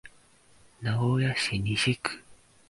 [0.79, 1.99] 名古屋市西区